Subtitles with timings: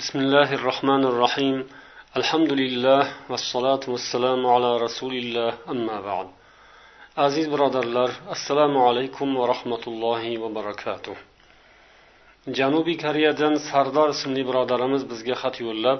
[0.00, 1.56] بسم الله الرحمن الرحيم
[2.20, 6.28] الحمد لله والصلاة والسلام على رسول الله أما بعد
[7.16, 11.16] aziz birodarlar assalomu alaykum va rahmatullohi va barakatuh
[12.58, 15.98] janubiy koreyadan sardor ismli birodarimiz bizga xat yo'llab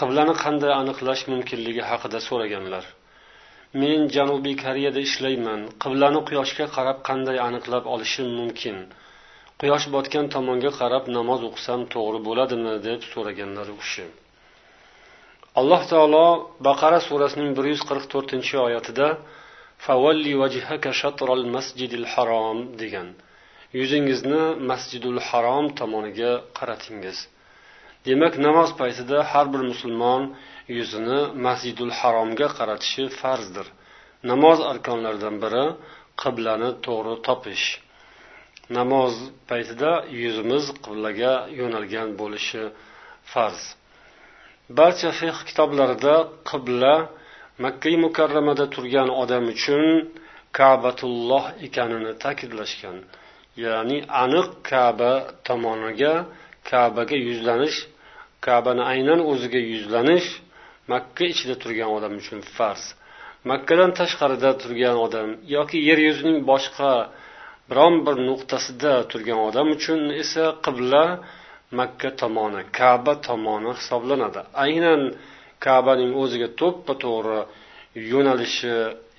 [0.00, 2.84] qiblani qanday aniqlash mumkinligi haqida so'raganlar
[3.80, 8.76] men janubiy koreyada ishlayman qiblani quyoshga qarab qanday aniqlab olishim mumkin
[9.61, 14.05] Quyosh botgan tomonga qarab namoz o'qisam to'g'ri bo'ladimi deb so'raganlar u kishi
[15.59, 16.27] alloh taolo
[16.67, 19.07] baqara surasining bir yuz qirq to'rtinchi oyatida
[19.85, 23.07] favalli vajhaka shatral masjidil harom degan.
[23.79, 27.17] Yuzingizni masjidul harom tomoniga qaratingiz.
[28.07, 30.21] Demak namoz paytida har bir musulmon
[30.77, 33.67] yuzini masjidul haromga qaratishi farzdir.
[34.31, 35.65] Namoz arkonlaridan biri
[36.21, 37.65] qiblani to'g'ri topish.
[38.77, 39.13] Namoz
[39.49, 42.63] paytida yuzimiz qiblaga yo'nalgan bo'lishi
[43.31, 43.61] farz.
[44.77, 46.15] Barcha fiq kitoblarida
[46.49, 46.95] qibla
[47.65, 49.85] makka mukarramada turgan odam uchun
[50.57, 52.97] kabatulloh ekanini ta'kidlashgan.
[53.63, 55.13] Ya'ni aniq kaba
[55.47, 56.13] tomoniga
[56.69, 57.77] kabaga yuzlanish
[58.45, 60.27] kabani aynan o'ziga yuzlanish
[60.91, 62.83] makka ichida turgan odam uchun farz.
[63.51, 66.91] Makkadan tashqarida turgan odam yoki yer yuzining boshqa
[67.69, 71.03] biron bir nuqtasida turgan odam uchun esa qibla
[71.79, 74.41] makka tomoni kaba tomoni hisoblanadi.
[74.65, 75.01] Aynan
[75.65, 77.39] kabaning o'ziga to'ppa to'g'ri
[78.11, 78.75] yo'nalishi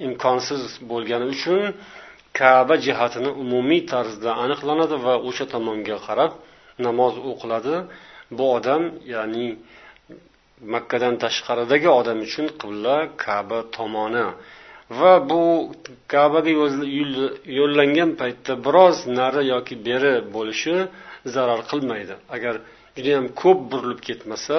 [0.07, 1.61] imkonsiz bo'lgani uchun
[2.41, 6.33] kaba jihatini umumiy tarzda aniqlanadi va o'sha tomonga qarab
[6.87, 7.75] namoz o'qiladi.
[8.37, 8.83] Bu odam
[9.15, 9.47] ya'ni
[10.75, 14.27] makkadan tashqaridagi odam uchun qibla kaba tomoni
[14.91, 15.73] va bu
[16.13, 16.51] kabaga
[17.59, 20.75] yo'llangan paytda biroz nari yoki beri bo'lishi
[21.35, 22.15] zarar qilmaydi.
[22.35, 22.55] Agar
[22.97, 24.59] judayam ko'p burilib ketmasa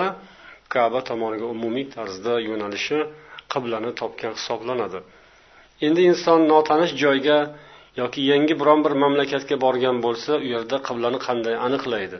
[0.74, 3.00] kaba tomoniga umumiy tarzda yo'nalishi
[3.54, 5.00] qiblani topgan hisoblanadi.
[5.86, 7.38] Endi inson notanish joyga
[8.02, 12.18] yoki yangi biron bir mamlakatga borgan bo'lsa u yerda qiblani qanday aniqlaydi?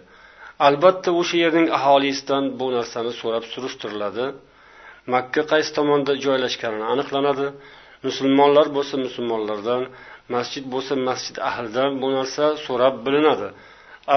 [0.68, 4.26] Albatta o'sha yerning aholisidan bu narsani so'rab surishtiriladi
[5.14, 7.48] makka qaysi tomonda joylashgani aniqlanadi.
[8.08, 9.82] Musulmonlar bo'lsa musulmonlardan
[10.36, 13.48] masjid bo'lsa masjid ahlidan bu narsa so'rab bilinadi.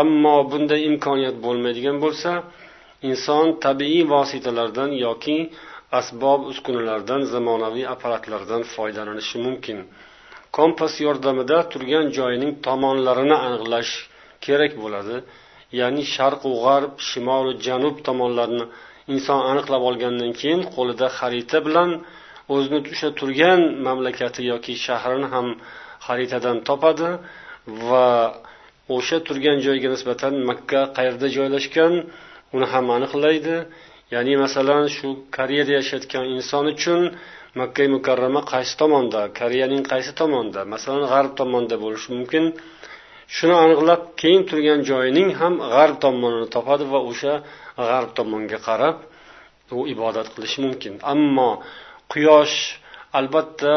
[0.00, 2.30] Ammo bunday imkoniyat bo'lmaydigan bo'lsa
[3.10, 5.38] inson tabiiy vositalardan yoki
[6.00, 9.78] asbob uskunalardan zamonaviy apparatlardan foydalanishi mumkin.
[10.56, 13.92] Kompas yordamida turgan joyining tomonlarini aniqlash
[14.44, 15.16] kerak bo'ladi.
[15.80, 18.66] Ya'ni sharqu g'arb shimolu janub tomonlarini
[19.14, 21.90] inson aniqlab olgandan keyin qo'lida xarita bilan
[22.54, 25.46] o'zini o'sha turgan mamlakati yoki shahrini ham
[26.06, 27.10] xaritadan topadi
[27.88, 28.06] va
[28.96, 31.92] o'sha turgan joyga nisbatan makka qayerda joylashgan
[32.54, 33.56] uni ham aniqlaydi.
[34.14, 37.00] Ya'ni masalan shu koreyada yashayotgan inson uchun
[37.60, 42.44] makka mukarrama qaysi tomonda koreyaning qaysi tomonda masalan g'arb tomonda bo'lishi mumkin.
[43.36, 47.34] Shuni aniqlab keyin turgan joyining ham g'arb tomonini topadi va o'sha
[47.88, 48.96] g'arb tomonga qarab
[49.78, 50.92] u ibodat qilishi mumkin.
[51.12, 51.50] Ammo
[52.12, 52.56] quyosh
[53.18, 53.76] albatta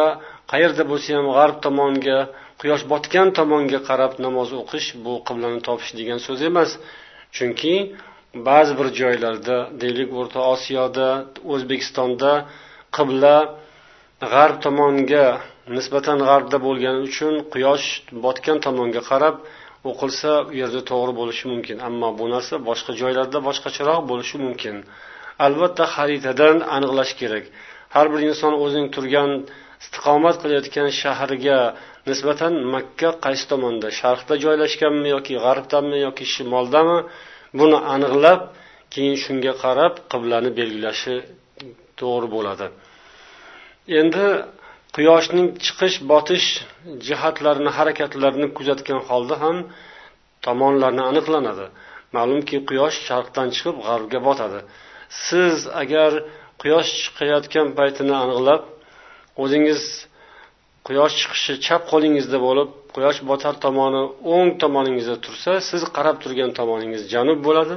[0.51, 2.19] qayerda bo'lsa ham g'arb tomonga
[2.61, 6.69] quyosh botgan tomonga qarab namoz o'qish bu qiblani topish degan so'z emas.
[7.35, 7.75] Chunki
[8.47, 11.09] ba'zi bir joylarda deylik o'rta osiyoda
[11.53, 12.31] o'zbekistonda
[12.97, 13.35] qibla
[14.33, 15.25] g'arb tomonga
[15.77, 17.87] nisbatan g'arbda bo'lgani uchun quyosh
[18.25, 19.35] botgan tomonga qarab
[19.89, 21.77] o'qilsa u yerda to'g'ri bo'lishi mumkin.
[21.87, 24.75] Ammo bu narsa boshqa joylarda boshqacharoq bo'lishi mumkin.
[25.45, 27.45] Albatta xaritadan aniqlash kerak.
[27.93, 29.31] Har bir inson o'zining turgan
[29.83, 31.59] istiqomat qilayotgan shahriga
[32.09, 33.87] nisbatan makka qaysi tomonda?
[33.99, 36.97] Sharqda joylashganmi yoki g'arbdami yoki shimoldami
[37.59, 38.41] buni aniqlab
[38.93, 41.15] keyin shunga qarab qiblani belgilashi
[41.99, 42.67] to'g'ri bo'ladi.
[43.99, 44.27] Endi
[44.95, 46.47] quyoshning chiqish botish
[47.07, 49.57] jihatlarini harakatlarini kuzatgan holda ham
[50.45, 51.65] tomonlarni aniqlanadi.
[52.15, 54.59] Ma'lumki quyosh sharqdan chiqib g'arbga botadi.
[55.25, 56.11] Siz agar
[56.63, 58.61] quyosh chiqayotgan paytini aniqlab
[59.43, 59.81] o'zingiz
[60.87, 64.01] quyosh chiqishi chap qo'lingizda bo'lib quyosh botar tomoni
[64.35, 67.75] o'ng tomoningizda tursa siz qarab turgan tomoningiz janub bo'ladi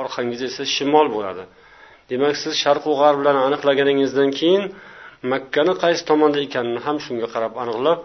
[0.00, 1.44] orqangiz esa shimol bo'ladi.
[2.10, 4.62] Demak siz sharqu g'arblarni aniqlaganingizdan keyin
[5.32, 8.00] makkani qaysi tomonda ekanini ham shunga qarab aniqlab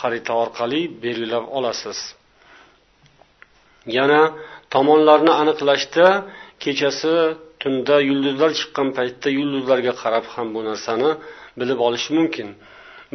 [0.00, 1.98] xarita orqali belgilab olasiz.
[3.96, 4.20] Yana
[4.74, 6.06] tomonlarni aniqlashda
[6.62, 7.14] kechasi
[7.66, 11.10] tunda yulduzlar chiqqan paytda yulduzlarga qarab ham bu narsani
[11.60, 12.48] bilib olish mumkin.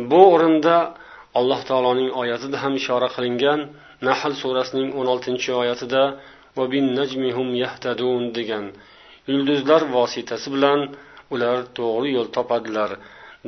[0.10, 0.76] Bu o'rinda
[1.40, 3.60] alloh taoloning oyatida ham ishora qilingan
[4.08, 6.04] nahl surasining o'n oltinchi oyatida
[8.38, 8.66] degan
[9.32, 10.80] yulduzlar vositasi bilan
[11.34, 12.92] ular to'g'ri yo'l topadilar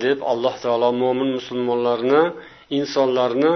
[0.03, 2.23] deb alloh taolo mo'min musulmonlarni
[2.79, 3.53] insonlarni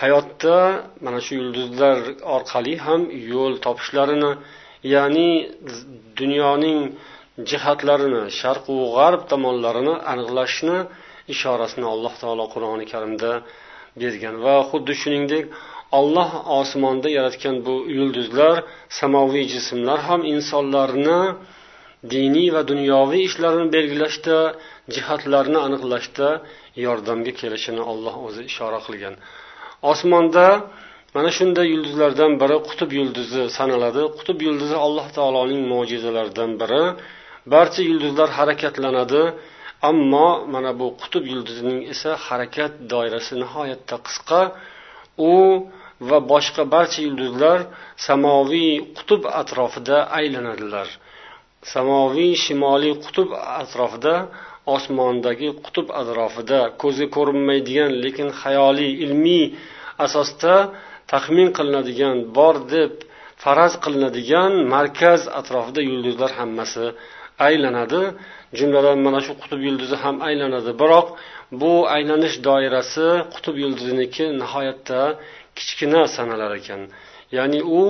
[0.00, 0.58] hayotda
[1.04, 1.98] mana shu yulduzlar
[2.36, 3.00] orqali ham
[3.32, 4.32] yo'l topishlarini
[4.94, 5.30] ya'ni
[6.20, 6.80] dunyoning
[7.50, 10.78] jihatlarini sharqu g'arb tomonlarini aniqlashni
[11.34, 13.32] ishorasini alloh taolo qur'oni karimda
[14.00, 14.34] bergan.
[14.44, 15.44] Va xuddi shuningdek
[15.98, 16.30] olloh
[16.60, 18.56] osmonda yaratgan bu yulduzlar
[19.00, 21.20] samoviy jismlar ham insonlarni
[22.14, 24.38] diniy va dunyoviy ishlarini belgilashda
[24.94, 26.28] jihatlarni aniqlashda
[26.86, 29.14] yordamga kelishini olloh o'zi ishora qilgan.
[29.92, 30.46] Osmonda
[31.16, 34.02] mana shunday yulduzlardan biri qutb yulduzi sanaladi.
[34.18, 36.82] Qutb yulduzi alloh taoloning mo'jizalaridan biri.
[37.52, 39.22] Barcha yulduzlar harakatlanadi
[39.90, 44.40] ammo mana bu qutb yulduzining esa harakat doirasi nihoyatda qisqa.
[45.32, 45.34] U
[46.08, 47.58] va boshqa barcha yulduzlar
[48.08, 50.88] samoviy qutb atrofida aylanadilar.
[51.74, 53.28] Samoviy shimoliy qutb
[53.62, 54.14] atrofida
[54.76, 59.44] osmondagi qutb atrofida ko'zga ko'rinmaydigan lekin xayoliy ilmiy
[60.04, 60.54] asosda
[61.12, 62.92] taxmin qilinadigan bor deb
[63.42, 66.84] faraz qilinadigan markaz atrofida yulduzlar hammasi
[67.48, 68.02] aylanadi.
[68.58, 70.70] Jumladan mana shu qutb yulduzi ham aylanadi.
[70.82, 71.06] Biroq
[71.60, 75.00] bu aylanish doirasi qutb yulduziniki nihoyatda
[75.56, 76.80] kichkina sanalar ekan.
[77.36, 77.82] Ya'ni u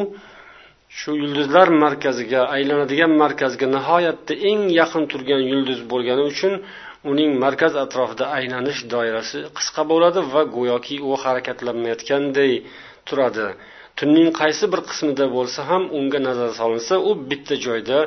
[0.98, 6.52] shu yulduzlar markaziga aylanadigan markazga nihoyatda eng yaqin turgan yulduz bo'lgani uchun
[7.10, 12.52] uning markaz atrofida aylanish doirasi qisqa bo'ladi va go'yoki u harakatlanmayotganday
[13.08, 13.48] turadi.
[13.98, 17.98] Tunning qaysi bir qismida bo'lsa ham unga nazar solinsa u bitta joyda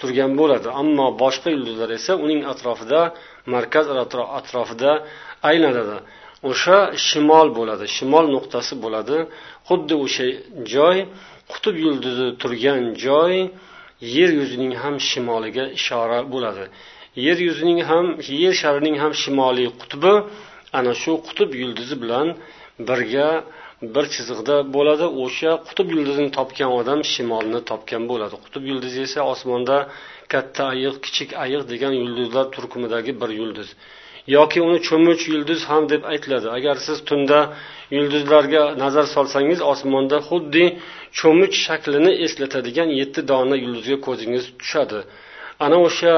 [0.00, 0.68] turgan bo'ladi.
[0.80, 3.00] Ammo boshqa yulduzlar esa uning atrofida
[3.54, 3.86] markaz
[4.38, 4.92] atrofida
[5.50, 5.98] aylanadi.
[6.50, 9.18] O'sha shimol bo'ladi shimol nuqtasi bo'ladi.
[9.68, 10.26] Xuddi o'sha
[10.74, 10.96] joy
[11.52, 13.34] qutb yulduzi turgan joy
[14.16, 16.64] yer yuzining ham shimoliga ishora bo'ladi.
[17.26, 18.06] Yer yuzining ham
[18.42, 20.12] yer sharining ham shimoliy qutbi
[20.78, 22.26] ana shu qutb yulduzi bilan
[22.88, 23.28] birga
[23.94, 25.06] bir chiziqda bo'ladi.
[25.24, 28.36] O'sha qutb yulduzini topgan odam shimolni topgan bo'ladi.
[28.44, 29.76] Qutb yulduzi esa osmonda
[30.32, 33.68] katta ayiq kichik ayiq degan yulduzlar turkumidagi bir yulduz.
[34.36, 36.48] Yoki uni cho'mich yulduz ham deb aytiladi.
[36.58, 37.38] Agar siz tunda
[37.96, 40.64] yulduzlarga nazar solsangiz osmonda xuddi
[41.18, 45.00] cho'mich shaklini eslatadigan yetti dona yulduzga ko'zingiz tushadi.
[45.64, 46.14] Ana o'sha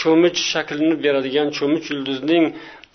[0.00, 2.44] cho'mich shaklini beradigan cho'mich yulduzning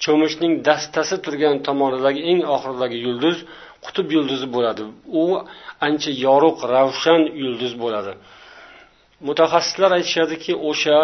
[0.03, 3.37] cho'michning dastasi turgan tomonidagi eng oxiridagi yulduz
[3.85, 4.83] qutb yulduzi bo'ladi.
[5.21, 5.23] U
[5.87, 8.13] ancha yorug' ravshan yulduz bo'ladi.
[9.27, 10.97] Mutaxassislar aytishadiki o'sha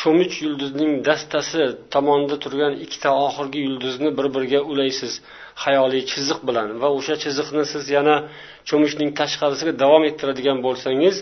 [0.00, 1.62] cho'mich yulduzning dastasi
[1.94, 5.12] tomonida turgan ikkita oxirgi yulduzni bir biriga ulaysiz
[5.64, 6.68] hayoliy chiziq bilan.
[6.82, 8.16] Va o'sha chiziqni siz yana
[8.68, 11.16] cho'michning tashqarisiga davom ettiradigan bo'lsangiz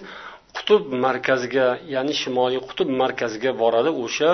[0.56, 3.91] qutb markaziga ya'ni shimoliy qutb markaziga boradi.
[4.05, 4.31] O'sha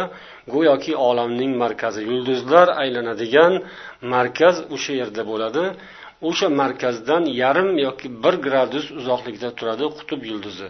[0.55, 2.00] go'yoki olamning markazi.
[2.11, 3.52] Yulduzlar aylanadigan
[4.14, 5.64] markaz o'sha yerda bo'ladi.
[6.28, 10.69] O'sha markazdan yarim yoki bir gradus uzoqlikda turadi qutb yulduzi.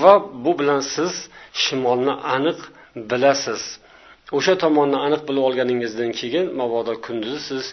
[0.00, 0.14] Va
[0.44, 1.12] bu bilan siz
[1.64, 2.58] shimolni aniq
[3.10, 3.62] bilasiz.
[4.38, 7.64] O'sha tomonni aniq bilib olganingizdan keyin mabodo kunduzi siz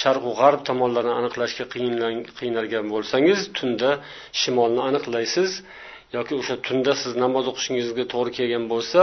[0.00, 1.64] sharqu g'arb tomonlarini aniqlashga
[2.40, 3.90] qiynalgan bo'lsangiz tunda
[4.40, 5.50] shimolni aniqlaysiz.
[6.16, 9.00] Yoki o'sha tunda siz namoz o'qishingizga to'g'ri kelgan bo'lsa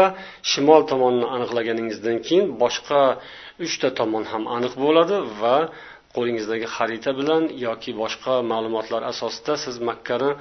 [0.52, 3.02] shimol tomonni aniqlaganingizdan keyin boshqa
[3.66, 5.56] uchta tomon ham aniq bo'ladi va
[6.16, 10.32] qo'lingizdagi xarita bilan yoki boshqa ma'lumotlar asosida siz makkani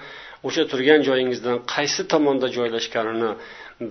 [0.47, 3.31] o'sha turgan joyingizdan qaysi tomonda joylashganini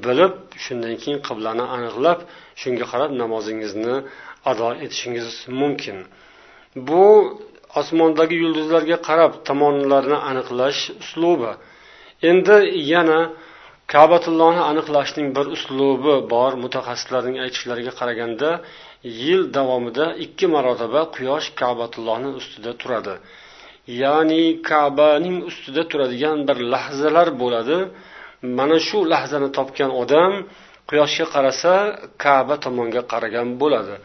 [0.05, 0.33] bilib
[0.65, 2.19] shundan keyin qiblani aniqlab
[2.61, 3.95] shunga qarab namozingizni
[4.51, 5.27] ado etishingiz
[5.61, 5.97] mumkin.
[6.87, 7.03] Bu
[7.79, 11.51] osmondagi yulduzlarga qarab tomonlarni aniqlash uslubi.
[12.29, 12.57] Endi
[12.93, 13.19] yana
[13.93, 18.49] kabatullohni aniqlashning bir uslubi bor mutaxassislarning aytishlariga qaraganda
[19.23, 23.15] yil davomida ikki marotaba quyosh kabatullohni ustida turadi.
[24.03, 27.77] Ya'ni kabaning ustida turadigan bir lahzalar bo'ladi.
[28.57, 30.33] Mana shu lahzani topgan odam
[30.89, 31.73] quyoshga qarasa
[32.23, 33.95] kaba tomonga qaragan bo'ladi.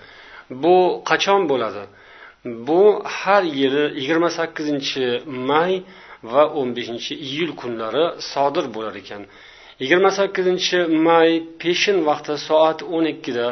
[0.63, 0.77] Bu
[1.09, 1.83] qachon bo'ladi?
[2.69, 2.83] Bu
[3.17, 5.05] har yili yigirma sakkizinchi
[5.49, 5.73] may
[6.33, 9.23] va o'n beshinchi iyul kunlari sodir bo'lar ekan.
[9.83, 11.31] Yigirma sakkizinchi may
[11.63, 13.47] peshin vaqti soat o'n ikkida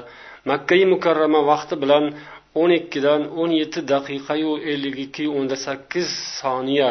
[0.50, 2.04] makkai mukarrama vaqti bilan
[2.60, 6.08] o'n ikkidan o'n yetti daqiqayu ellik ikki o'nda sakkiz
[6.40, 6.90] soniya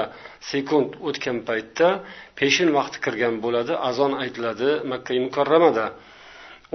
[0.52, 1.88] sekund o'tgan paytda
[2.40, 5.86] peshin vaqti kirgan bo'ladi azon aytiladi makkai mukarramada.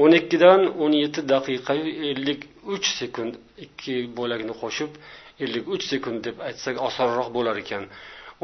[0.02, 2.40] o'n ikkidan o'n yetti daqiqayu ellik
[2.75, 3.32] uch sekund
[3.64, 4.90] ikki bo'lakni qo'shib
[5.44, 7.84] ellik uch sekund deb aytsak osonroq bo'lar ekan.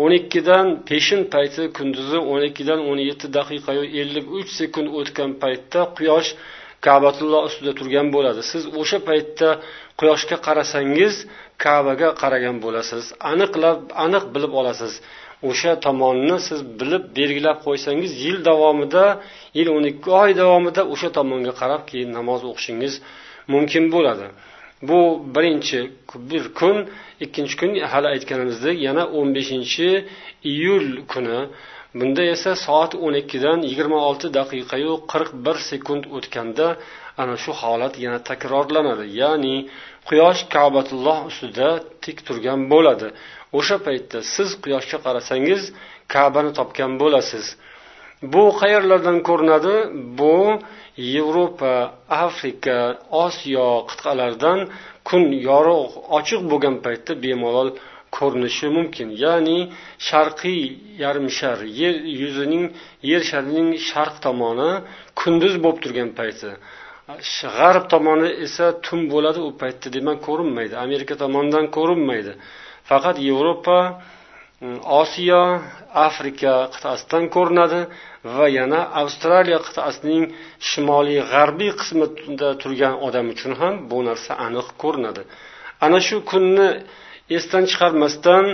[0.00, 5.80] O'n ikkidan peshin payti kunduzi o'n ikkidan o'n yetti daqiqayu ellik uch sekund o'tgan paytda
[5.96, 6.30] quyosh
[6.86, 8.40] kabatulloh ustida turgan bo'ladi.
[8.52, 9.48] Siz o'sha paytda
[10.00, 11.14] quyoshga qarasangiz
[11.64, 13.04] kavaga qaragan bo'lasiz.
[13.32, 14.92] Aniqlab aniq bilib olasiz.
[15.50, 19.04] O'sha tomonni siz bilib belgilab qo'ysangiz yil davomida
[19.58, 22.94] yil o'n ikki oy davomida o'sha tomonga qarab keyin namoz o'qishingiz
[23.52, 24.26] mumkin bo'ladi.
[24.88, 25.00] Bu
[25.34, 25.80] birinchi
[26.30, 26.76] bir kun
[27.24, 29.88] ikkinchi kun hali aytganimizdek yana o'n beshinchi
[30.52, 31.40] iyul kuni.
[31.98, 36.66] Bunda esa soat o'n ikkidan yigirma olti daqiqayu qirq bir sekund o'tganda
[37.22, 39.06] ana shu holat yana takrorlanadi.
[39.20, 39.56] Ya'ni
[40.08, 41.68] quyosh kabatulloh ustida
[42.04, 43.08] tik turgan bo'ladi.
[43.58, 45.62] O'sha paytda siz quyoshga qarasangiz
[46.14, 47.46] kabani topgan bo'lasiz.
[48.22, 49.74] Bu qayerlardan ko'rinadi?
[50.18, 50.36] Bu
[51.14, 51.74] yevropa
[52.08, 52.76] afrika
[53.24, 54.58] osiyo qit'alaridan
[55.08, 57.68] kun yorug' ochiq bo'lgan paytda bemalol
[58.16, 59.08] ko'rinishi mumkin.
[59.24, 59.58] Ya'ni
[60.08, 60.62] sharqiy
[61.02, 62.64] yarim shar yer yuzining
[63.10, 64.70] yer sharining sharq tomoni
[65.20, 66.50] kunduz bo'lib turgan payti.
[67.58, 70.74] G'arb tomoni esa tun bo'ladi u paytda demak ko'rinmaydi.
[70.86, 72.32] Amerika tomonidan ko'rinmaydi.
[72.90, 73.78] Faqat yevropa
[75.00, 75.42] osiyo
[76.08, 77.80] afrika qit'asidan ko'rinadi
[78.36, 80.24] va yana avstraliya qit'asining
[80.70, 85.22] shimoliy g'arbiy qismida turgan odam uchun ham bu narsa aniq ko'rinadi.
[85.84, 86.68] Ana shu kunni
[87.38, 88.44] esdan chiqarmasdan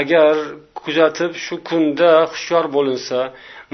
[0.00, 0.34] agar
[0.80, 3.18] kuzatib shu kunda hushyor bo'linsa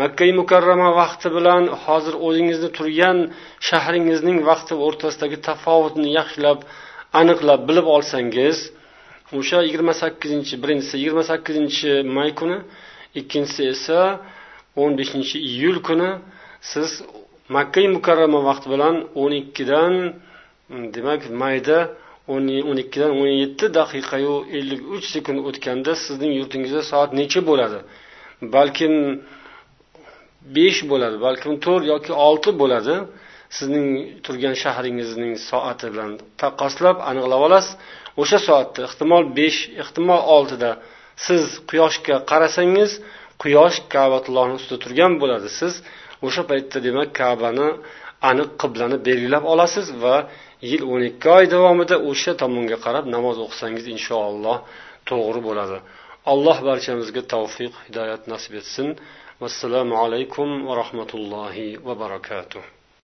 [0.00, 3.18] makka mukarrama vaqti bilan hozir o'zingizni turgan
[3.68, 6.58] shahringizning vaqti o'rtasidagi tafovutni yaxshilab
[7.20, 8.56] aniqlab bilib olsangiz
[9.38, 12.58] o'sha yigirma sakkizinchi birinchisi yigirma sakkizinchi may kuni
[13.20, 13.98] ikkinchisi esa
[14.76, 16.10] o'n beshinchi iyul kuni.
[16.70, 16.90] Siz
[17.56, 19.92] makka mukarrama vaqti bilan o'n ikkidan
[20.70, 21.78] mm, demak mayda
[22.32, 27.78] o'n ikkidan o'n yetti daqiqayu ellik uch sekund o'tganda sizning yurtingizda soat necha bo'ladi?
[28.54, 28.94] Balkim
[30.56, 32.94] besh bo'ladi balkim to'rt yoki olti bo'ladi.
[33.58, 33.86] Sizning
[34.24, 36.10] turgan shahringizning soati bilan
[36.40, 37.72] taqqoslab aniqlab olasiz.
[38.20, 40.70] O'sha soatda ehtimol besh ehtimol oltida
[41.26, 42.90] siz quyoshga qarasangiz
[43.42, 45.48] quyosh kabatullohni ustida turgan bo'ladi.
[45.60, 45.74] Siz
[46.26, 47.68] o'sha paytda demak kabani
[48.30, 50.16] aniq qiblani belgilab olasiz va
[50.70, 54.58] yil o'n ikki oy davomida o'sha tomonga qarab namoz o'qisangiz inshaalloh
[55.10, 55.78] to'g'ri bo'ladi.
[56.32, 58.86] Alloh barchamizga tavfiq hidoyat nasib etsin.
[59.42, 62.62] Vassalomu alaykum va rahmatullohi va barakatuh.